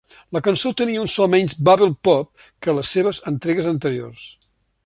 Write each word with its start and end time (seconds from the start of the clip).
La 0.35 0.39
cançó 0.45 0.71
tenia 0.79 1.03
un 1.03 1.11
so 1.15 1.27
menys 1.33 1.53
"bubble 1.69 1.91
pop" 2.09 2.49
que 2.67 2.77
les 2.79 2.97
seves 2.97 3.23
entregues 3.33 3.73
anteriors. 3.77 4.29